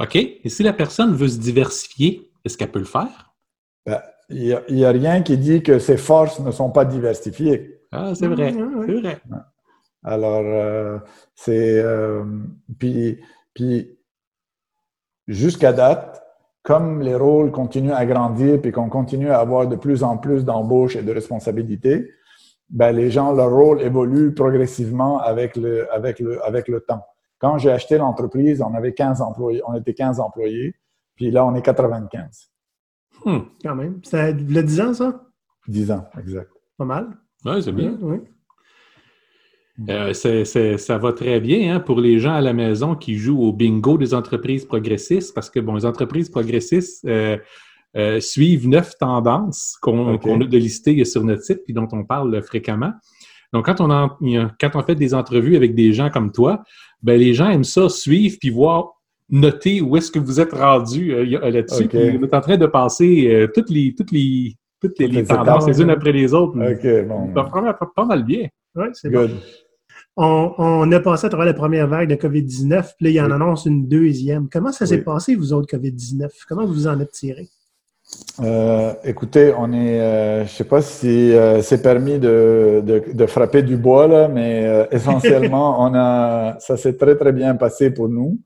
[0.00, 0.16] OK.
[0.16, 3.34] Et si la personne veut se diversifier, est-ce qu'elle peut le faire?
[3.84, 4.00] Ben,
[4.30, 7.82] il n'y a, rien qui dit que ses forces ne sont pas diversifiées.
[7.92, 8.54] Ah, c'est vrai.
[8.54, 9.20] C'est vrai.
[10.06, 10.98] Alors, euh,
[11.34, 11.80] c'est.
[11.80, 12.24] Euh,
[12.78, 13.20] puis,
[13.52, 13.98] puis
[15.26, 16.22] jusqu'à date,
[16.62, 20.44] comme les rôles continuent à grandir puis qu'on continue à avoir de plus en plus
[20.44, 22.08] d'embauches et de responsabilités,
[22.70, 27.04] ben, les gens, leur rôle évolue progressivement avec le, avec le, avec le temps.
[27.38, 30.74] Quand j'ai acheté l'entreprise, on avait 15 employés, on était 15 employés,
[31.16, 32.50] puis là, on est 95.
[33.24, 34.00] Hmm, quand même.
[34.04, 35.20] Ça le 10 ans, ça?
[35.66, 36.50] 10 ans, exact.
[36.78, 37.08] Pas mal.
[37.44, 37.96] Oui, c'est bien.
[38.00, 38.18] Oui.
[39.88, 40.14] Euh,
[40.78, 43.98] ça va très bien hein, pour les gens à la maison qui jouent au bingo
[43.98, 47.36] des entreprises progressistes parce que bon, les entreprises progressistes euh,
[47.94, 52.42] euh, suivent neuf tendances qu'on a de lister sur notre site puis dont on parle
[52.42, 52.92] fréquemment.
[53.52, 53.88] Donc, quand on,
[54.58, 56.62] quand on fait des entrevues avec des gens comme toi,
[57.02, 58.92] ben, les gens aiment ça suivre puis voir
[59.28, 61.88] noter où est-ce que vous êtes rendu là-dessus.
[61.92, 65.90] Vous êtes en train de passer toutes les toutes les toutes les, tendances les unes
[65.90, 66.54] après les autres.
[66.54, 67.34] OK, bon.
[67.34, 68.48] Ça va pas, mal bien.
[68.74, 69.30] Oui, c'est bon
[70.16, 73.66] on, a passé à travers la première vague de COVID-19, puis là, il en annonce
[73.66, 74.48] une deuxième.
[74.50, 76.28] Comment ça s'est passé, vous autres, COVID-19?
[76.48, 77.48] Comment vous vous en êtes tiré?
[78.40, 83.62] Euh, écoutez, on est, euh, je sais pas si euh, c'est permis de, de, frapper
[83.62, 88.38] du bois là, mais essentiellement, on a, ça s'est très très bien passé pour nous.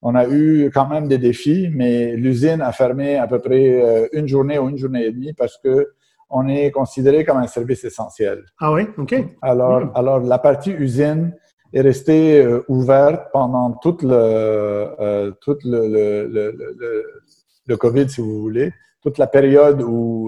[0.00, 4.26] On a eu quand même des défis, mais l'usine a fermé à peu près une
[4.26, 5.88] journée ou une journée et demie parce que
[6.32, 8.44] on est considéré comme un service essentiel.
[8.58, 9.14] Ah oui, OK.
[9.42, 9.92] Alors, hmm.
[9.94, 11.32] alors la partie usine
[11.72, 17.22] est restée euh, ouverte pendant toute le, euh, toute le, le, le,
[17.66, 19.84] le, COVID, si vous voulez, toute la période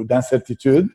[0.06, 0.88] d'incertitude.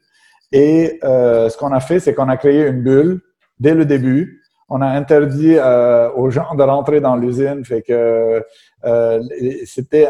[0.52, 3.22] Et euh, ce qu'on a fait, c'est qu'on a créé une bulle
[3.60, 4.42] dès le début.
[4.70, 5.58] On a interdit
[6.16, 8.46] aux gens de rentrer dans l'usine, fait que
[9.66, 10.08] c'était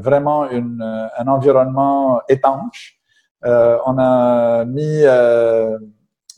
[0.00, 0.82] vraiment une,
[1.16, 2.95] un environnement étanche
[3.46, 5.78] on a mis euh,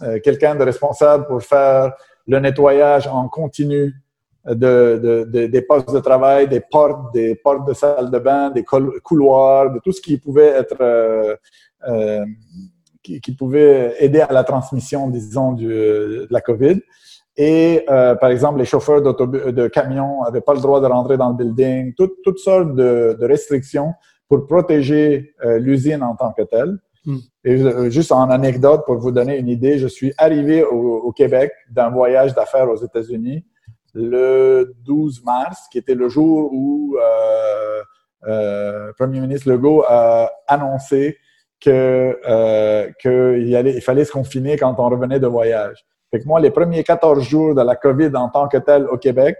[0.02, 1.92] euh, quelqu'un de responsable pour faire
[2.26, 3.94] le nettoyage en continu
[4.46, 9.72] de, des postes de travail, des portes, des portes de salle de bain, des couloirs,
[9.72, 11.38] de tout ce qui pouvait être
[13.02, 16.80] qui, pouvait aider à la transmission, disons, de la COVID.
[17.36, 21.36] Et par exemple, les chauffeurs de camions n'avaient pas le droit de rentrer dans le
[21.36, 23.92] building, toutes sortes de, restrictions
[24.28, 26.78] pour protéger l'usine en tant que telle.
[27.04, 27.18] Hmm.
[27.44, 31.50] Et euh, juste en anecdote, pour vous donner une idée, je suis arrivé au, Québec
[31.70, 33.44] d'un voyage d'affaires aux États-Unis
[33.94, 37.82] le 12 mars, qui était le jour où euh,
[38.26, 41.18] euh, Premier ministre Legault a annoncé
[41.61, 45.84] que euh, qu'il il fallait se confiner quand on revenait de voyage.
[46.11, 48.96] Fait que moi, les premiers 14 jours de la COVID en tant que tel au
[48.96, 49.37] Québec,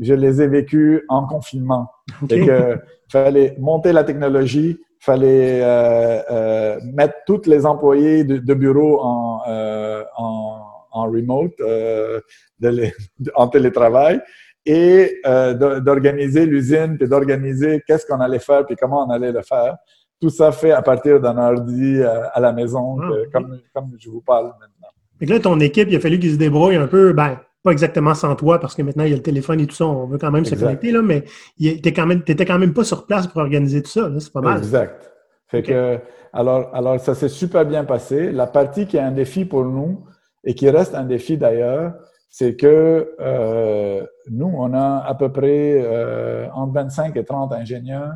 [0.00, 1.90] je les ai vécus en confinement.
[2.22, 2.46] Okay.
[2.46, 2.78] que
[3.10, 10.04] fallait monter la technologie, fallait euh, euh, mettre tous les employés de, bureau en, euh,
[10.16, 10.60] en,
[10.92, 12.20] en, remote, euh,
[12.60, 12.88] de
[13.34, 14.20] en télétravail,
[14.66, 19.42] et euh, d'organiser l'usine, puis d'organiser qu'est-ce qu'on allait faire, puis comment on allait le
[19.42, 19.76] faire.
[20.20, 24.20] Tout ça fait à partir d'un ordi à la maison, ah, comme, comme je vous
[24.20, 24.88] parle maintenant.
[25.22, 28.14] Et là, ton équipe, il a fallu qu'ils se débrouillent un peu, ben, pas exactement
[28.14, 30.18] sans toi, parce que maintenant, il y a le téléphone et tout ça, on veut
[30.18, 31.22] quand même se connecter, là, mais
[31.58, 34.10] tu n'étais quand, même, quand même pas sur place pour organiser tout ça.
[34.18, 34.58] C'est pas mal.
[34.58, 35.12] Exact.
[35.48, 35.98] Fait que,
[36.32, 38.30] alors, alors, ça s'est super bien passé.
[38.30, 40.04] La partie qui est un défi pour nous
[40.44, 41.94] et qui reste un défi d'ailleurs,
[42.30, 48.12] c'est que euh, nous, on a à peu près euh, entre 25 et 30 ingénieurs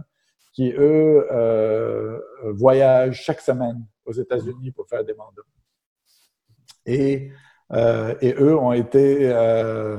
[0.52, 2.20] qui, eux, euh,
[2.52, 5.42] voyagent chaque semaine aux États-Unis pour faire des mandats.
[6.86, 7.32] Et,
[7.72, 9.98] et eux ont été, euh,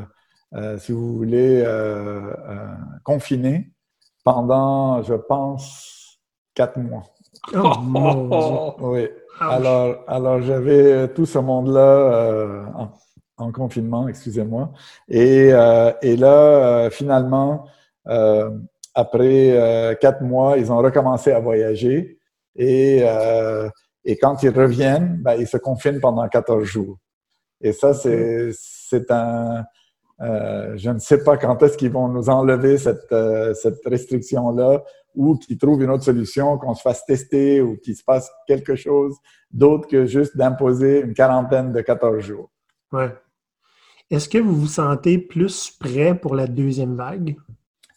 [0.53, 1.63] euh, si vous voulez,
[3.03, 3.71] confinés
[4.23, 6.19] pendant, je pense,
[6.53, 7.03] quatre mois.
[7.53, 9.07] Oh, Oui.
[9.39, 12.89] Alors, alors j'avais tout ce monde-là en,
[13.37, 14.71] en, confinement, excusez-moi.
[15.09, 15.49] Et,
[16.01, 17.67] et là, finalement,
[18.95, 22.17] après quatre mois, ils ont recommencé à voyager.
[22.55, 23.69] Et, euh,
[24.03, 26.97] et quand ils reviennent, ben, ils se confinent pendant 14 jours.
[27.61, 29.63] Et ça, c'est, c'est un...
[30.21, 34.81] Euh, je ne sais pas quand est-ce qu'ils vont nous enlever cette, euh, cette restriction-là
[35.13, 38.75] ou qu'ils trouvent une autre solution, qu'on se fasse tester ou qu'il se passe quelque
[38.75, 39.17] chose
[39.51, 42.49] d'autre que juste d'imposer une quarantaine de 14 jours.
[42.91, 43.13] Ouais.
[44.11, 47.35] Est-ce que vous vous sentez plus prêt pour la deuxième vague?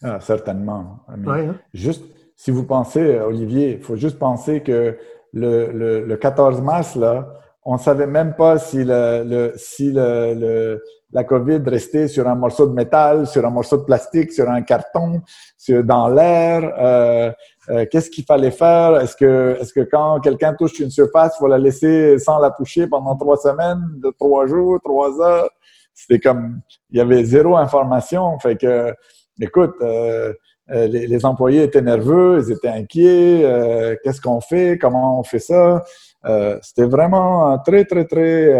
[0.01, 1.05] Ah, certainement.
[1.25, 1.55] Ouais, hein?
[1.73, 2.03] Juste,
[2.35, 4.97] si vous pensez, Olivier, il faut juste penser que
[5.33, 11.23] le, le, 14 mars, là, on savait même pas si, le, le si le, la
[11.23, 15.21] COVID restait sur un morceau de métal, sur un morceau de plastique, sur un carton,
[15.57, 16.73] sur, dans l'air.
[16.79, 17.31] Euh,
[17.69, 18.99] euh, Qu'est-ce qu'il fallait faire?
[18.99, 22.51] Est-ce que, est-ce que quand quelqu'un touche une surface, il faut la laisser sans la
[22.51, 23.83] toucher pendant trois semaines,
[24.19, 25.49] trois jours, trois heures?
[25.93, 28.39] C'était comme, il y avait zéro information.
[28.39, 28.93] Fait que,
[29.41, 30.33] écoute, euh,
[30.71, 33.41] euh, les, employés étaient nerveux, ils étaient inquiets.
[33.43, 34.77] Euh, qu'est-ce qu'on fait?
[34.79, 35.83] Comment on fait ça?
[36.25, 38.53] Euh, c'était vraiment très, très, très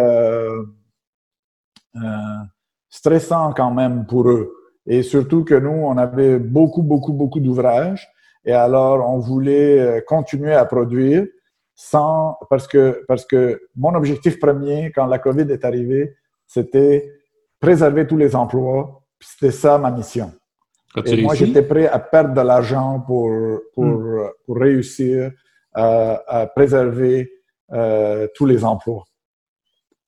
[2.89, 4.53] stressant quand même pour eux.
[4.85, 8.09] Et surtout que nous, on avait beaucoup, beaucoup, beaucoup d'ouvrages.
[8.45, 11.25] Et alors, on voulait continuer à produire
[11.75, 17.09] sans, parce que, parce que mon objectif premier quand la COVID est arrivée, c'était
[17.59, 19.01] préserver tous les emplois.
[19.19, 20.31] C'était ça ma mission.
[21.05, 23.31] Et moi, j'étais prêt à perdre de l'argent pour,
[23.73, 24.29] pour, hmm.
[24.45, 25.31] pour réussir
[25.73, 27.31] à, à préserver
[27.73, 29.03] euh, tous les emplois.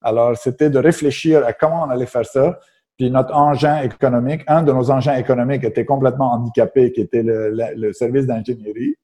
[0.01, 2.59] Alors, c'était de réfléchir à comment on allait faire ça.
[2.97, 7.51] Puis notre engin économique, un de nos engins économiques était complètement handicapé, qui était le,
[7.75, 8.95] le, service d'ingénierie.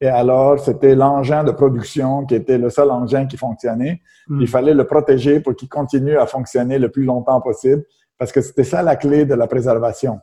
[0.00, 4.02] Et alors, c'était l'engin de production qui était le seul engin qui fonctionnait.
[4.28, 4.40] Hmm.
[4.40, 7.84] Il fallait le protéger pour qu'il continue à fonctionner le plus longtemps possible,
[8.18, 10.20] parce que c'était ça la clé de la préservation.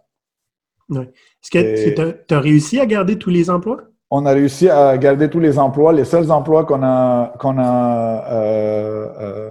[0.90, 3.82] Est-ce que tu as, réussi à garder tous les emplois?
[4.14, 5.94] On a réussi à garder tous les emplois.
[5.94, 9.50] Les seuls emplois qu'on a, qu'on a euh, euh,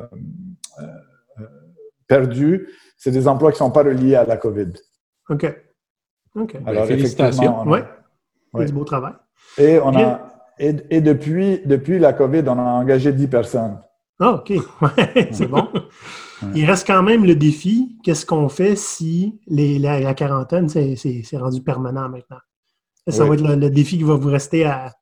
[0.80, 1.46] euh,
[2.06, 2.68] perdus,
[2.98, 4.72] c'est des emplois qui ne sont pas reliés à la COVID.
[5.30, 5.56] OK.
[6.36, 6.56] OK.
[6.66, 7.62] Alors, félicitations.
[7.66, 7.78] Oui.
[8.52, 8.66] Ouais.
[8.66, 9.14] Du beau travail.
[9.56, 10.20] Et, on a,
[10.58, 13.80] et, et, depuis, depuis la COVID, on a engagé 10 personnes.
[14.18, 14.52] Ah, OK.
[15.30, 15.68] c'est bon.
[16.54, 17.96] Il reste quand même le défi.
[18.04, 22.40] Qu'est-ce qu'on fait si les, la, quarantaine, c'est rendu permanent maintenant?
[23.10, 24.92] Ça va être le, défi qui va vous rester à,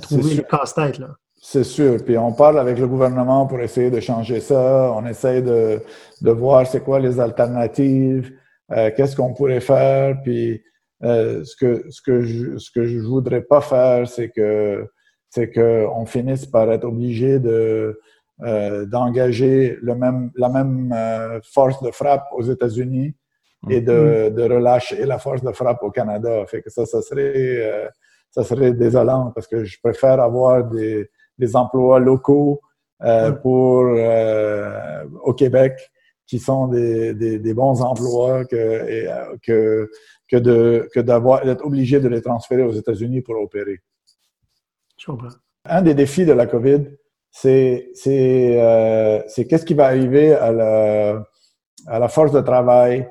[0.00, 1.00] trouver le casse-tête.
[1.42, 1.96] C'est sûr.
[2.04, 4.92] Puis on parle avec le gouvernement pour essayer de changer ça.
[4.94, 5.80] On essaie de,
[6.20, 8.32] de voir c'est quoi les alternatives,
[8.72, 10.20] euh, qu'est-ce qu'on pourrait faire.
[10.22, 10.62] Puis
[11.02, 14.86] euh, ce que ce que je ce que je voudrais pas faire, c'est que
[15.30, 17.98] c'est qu'on finisse par être obligé de
[18.42, 20.94] euh, d'engager le même, la même
[21.42, 23.14] force de frappe aux États-Unis
[23.68, 24.34] et de, mm-hmm.
[24.34, 26.44] de, relâcher la force de frappe au Canada.
[26.46, 27.88] Fait que ça, ça serait, euh,
[28.30, 32.60] ça serait désolant parce que je préfère avoir des, des emplois locaux
[33.00, 33.32] mm.
[33.42, 33.86] pour
[35.22, 35.78] au Québec
[36.26, 39.90] qui sont des, des, des bons emplois que, que,
[40.28, 43.80] que de que d'avoir d'être obligé de les transférer aux États-Unis pour opérer.
[44.96, 45.28] Je comprends.
[45.64, 46.84] Un des défis de la COVID,
[47.30, 51.24] c'est euh, c'est qu'est-ce qui va arriver à la,
[51.86, 53.08] à la force de travail,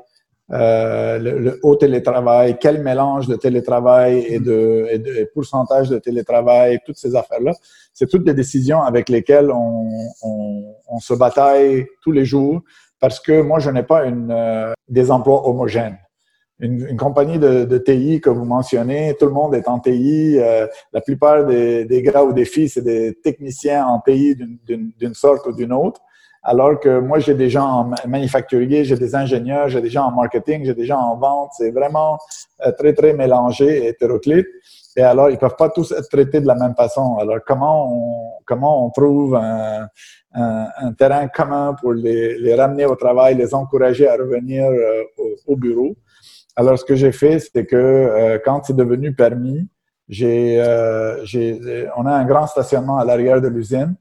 [0.52, 6.80] euh, le, haut télétravail, quel mélange de télétravail et de, et de pourcentage de télétravail,
[6.86, 7.54] toutes ces affaires-là.
[7.94, 9.90] C'est toutes des décisions avec lesquelles on,
[10.24, 12.62] on, on, se bataille tous les jours
[13.00, 15.98] parce que moi, je n'ai pas une, euh, des emplois homogènes
[16.60, 20.38] une, compagnie de, de, TI que vous mentionnez, tout le monde est en TI.
[20.38, 25.14] Euh, la plupart des, des, gars ou des filles, c'est des techniciens en TI d'une
[25.14, 26.02] sorte ou d'une autre.
[26.42, 30.12] Alors que moi, j'ai des gens en manufacturier, j'ai des ingénieurs, j'ai des gens en
[30.12, 31.52] marketing, j'ai des gens en vente.
[31.58, 32.18] C'est vraiment
[32.66, 34.48] euh, très, très mélangé et hétéroclite.
[34.96, 37.18] Et alors, ils peuvent pas tous être traités de la même façon.
[37.18, 39.88] Alors, comment on, comment on trouve un,
[40.34, 45.04] un, un terrain commun pour les, les, ramener au travail, les encourager à revenir euh,
[45.18, 45.96] au, au bureau?
[46.56, 49.68] Alors, ce que j'ai fait, c'est que euh, quand c'est devenu permis,
[50.12, 51.24] J'ai, euh,
[51.96, 53.94] on a un grand stationnement à l'arrière de l'usine.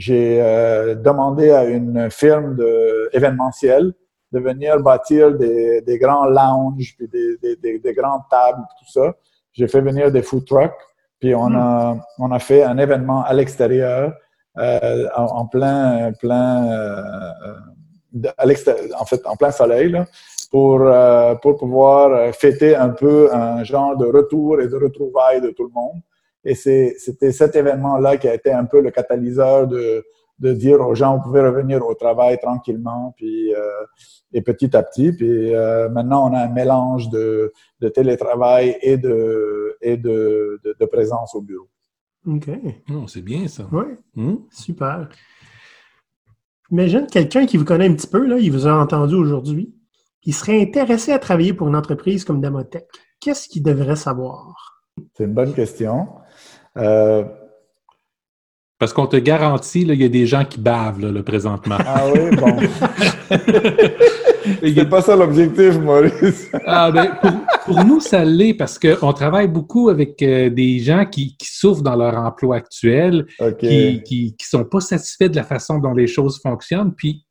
[0.00, 3.92] J'ai euh, demandé à une firme de événementiel
[4.32, 9.12] de venir bâtir des, des grands lounges, puis des, des, des, grandes tables, tout ça.
[9.52, 10.72] J'ai fait venir des food trucks,
[11.18, 14.14] puis on a, on a fait un événement à l'extérieur,
[14.56, 18.46] euh, en, plein, plein, euh, à
[18.98, 20.06] en fait, en plein soleil, là,
[20.50, 25.50] pour, euh, pour pouvoir fêter un peu un genre de retour et de retrouvailles de
[25.50, 26.00] tout le monde.
[26.44, 30.04] Et c'était cet événement-là qui a été un peu le catalyseur de,
[30.40, 33.58] de dire aux gens, vous pouvez revenir au travail tranquillement, puis euh,
[34.32, 35.12] et petit à petit.
[35.12, 40.86] Puis euh, maintenant, on a un mélange de, de télétravail et de et de, de,
[40.86, 41.68] présence au bureau.
[42.26, 42.50] OK.
[42.90, 43.66] Oh, c'est bien ça.
[43.72, 43.84] Oui.
[44.14, 44.36] Hmm?
[44.50, 45.08] Super.
[46.70, 49.74] Imagine quelqu'un qui vous connaît un petit peu, là, il vous a entendu aujourd'hui,
[50.24, 52.86] il serait intéressé à travailler pour une entreprise comme Damotech.
[53.20, 54.82] Qu'est-ce qu'il devrait savoir?
[55.14, 56.08] C'est une bonne question.
[56.76, 57.24] Euh,
[58.78, 61.76] parce qu'on te garantit, il y a des gens qui bavent là, présentement.
[61.80, 62.56] Ah oui, bon.
[64.62, 66.50] C'est pas ça l'objectif, Maurice.
[66.66, 67.14] ah, ben,
[67.64, 71.96] pour, nous, ça l'est parce qu'on travaille beaucoup avec euh, des gens qui, souffrent dans
[71.96, 73.26] leur emploi actuel,
[73.58, 76.94] qui, qui, sont pas satisfaits de la façon dont les choses fonctionnent.
[76.94, 77.26] Puis,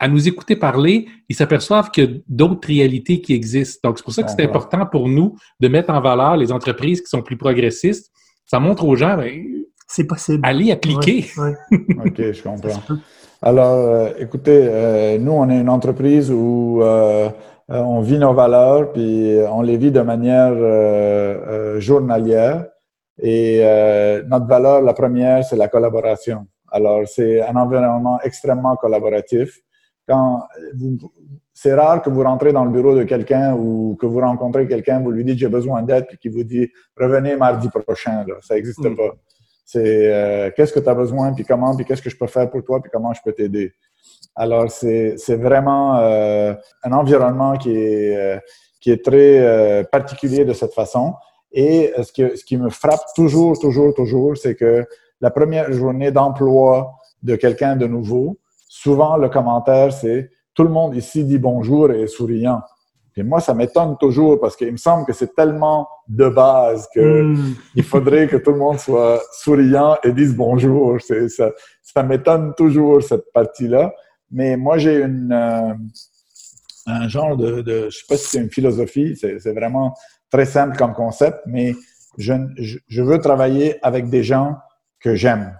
[0.00, 3.88] à nous écouter parler, ils s'aperçoivent qu'il y a d'autres réalités qui existent.
[3.88, 7.00] Donc, c'est pour ça que c'est important pour nous de mettre en valeur les entreprises
[7.00, 8.10] qui sont plus progressistes.
[8.48, 9.30] Ça montre aux gens, ben,
[9.86, 10.40] c'est possible.
[10.42, 11.26] Allez appliquer.
[11.38, 12.96] OK, je comprends.
[13.42, 17.28] Alors, euh, écoutez, euh, nous, on est une entreprise où euh,
[17.68, 20.54] on vit nos valeurs, puis on les vit de manière
[21.78, 22.66] journalière.
[23.20, 23.60] Et
[24.26, 26.46] notre valeur, la première, c'est la collaboration.
[26.72, 29.60] Alors, c'est un environnement extrêmement collaboratif.
[30.08, 30.42] Quand
[31.52, 35.00] c'est rare que vous rentrez dans le bureau de quelqu'un ou que vous rencontrez quelqu'un,
[35.00, 38.24] vous lui dites j'ai besoin d'aide, puis qu'il vous dit revenez mardi prochain.
[38.26, 38.34] Là.
[38.40, 38.96] Ça n'existe mm.
[38.96, 39.14] pas.
[39.70, 42.48] C'est euh, qu'est-ce que tu as besoin, puis comment, puis qu'est-ce que je peux faire
[42.48, 43.74] pour toi, puis comment je peux t'aider?
[44.34, 48.38] Alors, c'est vraiment euh, un environnement qui est, euh,
[48.80, 51.12] qui est très particulier de cette façon.
[51.52, 54.86] Et ce, que, ce qui me frappe toujours, toujours, toujours, c'est que
[55.20, 60.94] la première journée d'emploi de quelqu'un de nouveau, souvent le commentaire, c'est tout le monde
[60.94, 62.60] ici dit bonjour et est souriant.
[63.16, 67.22] Et moi, ça m'étonne toujours parce qu'il me semble que c'est tellement de base que
[67.22, 67.54] hmm.
[67.74, 71.00] il faudrait que tout le monde soit souriant et dise bonjour.
[71.00, 71.50] Ça,
[71.82, 73.92] ça m'étonne toujours cette partie-là.
[74.30, 75.74] Mais moi, j'ai une euh,
[76.88, 79.94] un genre de, de, je sais pas si c'est une philosophie, c'est vraiment
[80.30, 81.74] très simple comme concept, mais
[82.16, 84.56] je, je, veux travailler avec des gens
[85.00, 85.54] que j'aime.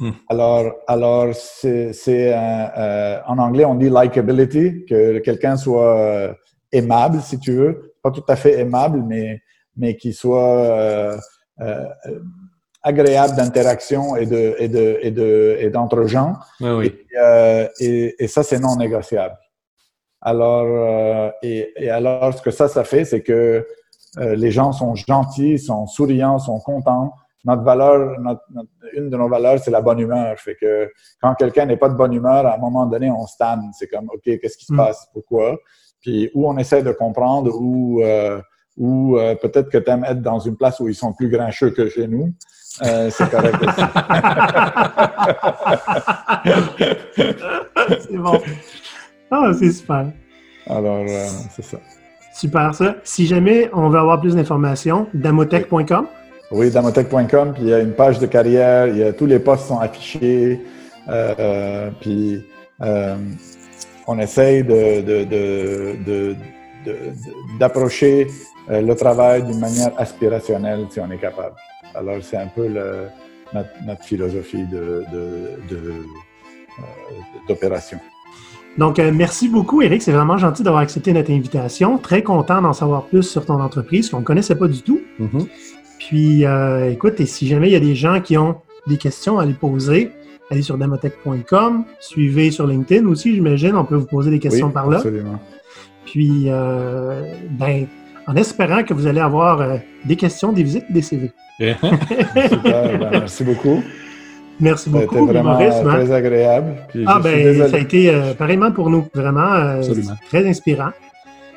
[0.00, 0.12] Hmm.
[0.30, 1.92] Alors, alors c'est
[2.34, 6.32] euh, en anglais on dit likability, que quelqu'un soit euh,
[6.72, 7.94] aimable, si tu veux.
[8.02, 9.42] Pas tout à fait aimable, mais,
[9.76, 11.18] mais qui soit euh,
[11.60, 11.84] euh,
[12.82, 16.36] agréable d'interaction et de et de et de et d'entre gens.
[16.62, 19.36] Euh, et, et, ça, c'est non négociable.
[20.22, 23.66] Alors et, et, alors ce que ça, ça fait, c'est que
[24.16, 27.12] les gens sont gentils, sont souriants, sont contents.
[27.44, 28.42] Notre valeur, notre,
[28.94, 30.38] une de nos valeurs, c'est la bonne humeur.
[30.38, 30.90] Fait que
[31.22, 33.70] quand quelqu'un n'est pas de bonne humeur, à un moment donné, on stanne.
[33.72, 34.76] C'est comme, OK, qu'est-ce qui se mm.
[34.76, 35.08] passe?
[35.12, 35.56] Pourquoi?
[36.00, 38.40] puis où on essaie de comprendre, ou euh,
[38.76, 41.70] ou euh, peut-être que tu aimes être dans une place où ils sont plus grincheux
[41.70, 42.32] que chez nous.
[42.82, 43.82] Euh, c'est correct aussi.
[48.08, 48.40] c'est bon.
[49.30, 50.06] Ah, c'est super.
[50.66, 51.04] Alors,
[51.50, 51.78] c'est ça.
[52.32, 52.94] Super, ça.
[53.02, 55.82] Si jamais on veut avoir plus d'informations, damotech.com.
[55.86, 56.19] Oui,
[56.50, 59.66] damotech.com, puis il y a une page de carrière, il y a, tous les postes
[59.66, 60.60] sont affichés,
[62.00, 62.44] puis
[64.06, 64.64] on essaye
[67.58, 68.26] d'approcher
[68.70, 71.56] euh, le travail d'une manière aspirationnelle si on est capable.
[71.94, 75.02] Alors, c'est un peu notre, philosophie euh,
[77.48, 77.98] d'opération.
[78.78, 80.02] Donc, euh, merci beaucoup, Eric.
[80.02, 81.98] C'est vraiment gentil d'avoir accepté notre invitation.
[81.98, 85.00] Très content d'en savoir plus sur ton entreprise qu'on ne connaissait pas du tout.
[85.20, 85.46] Mm-hmm.
[86.10, 86.44] Puis,
[86.90, 88.56] écoute, et si jamais il y a des gens qui ont
[88.88, 90.10] des questions à les poser,
[90.50, 94.88] allez sur demotech.com, suivez sur LinkedIn aussi, j'imagine, on peut vous poser des questions par
[94.88, 94.96] là.
[94.96, 95.38] Absolument.
[96.04, 97.86] Puis, euh, ben,
[98.26, 101.30] en espérant que vous allez avoir euh, des questions, des visites, des CV.
[101.60, 103.82] Super, ben, merci beaucoup.
[104.58, 105.74] Merci beaucoup, vraiment Maurice.
[105.74, 105.84] Hein.
[105.84, 106.74] très agréable.
[107.06, 109.80] ah, ben, ça a été euh, pareillement pour nous, vraiment
[110.28, 110.90] très inspirant.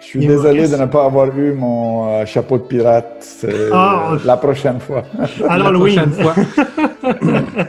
[0.03, 4.79] Je suis désolé de ne pas avoir eu mon chapeau de pirate ah, la prochaine
[4.79, 5.03] fois.
[5.49, 6.35] Alors, la prochaine fois.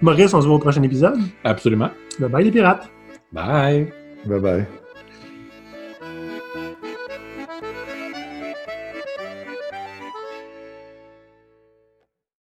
[0.00, 1.18] Maurice, on se voit au prochain épisode.
[1.42, 1.90] Absolument.
[2.18, 2.88] Bye bye les pirates.
[3.32, 3.88] Bye.
[4.26, 4.64] Bye bye.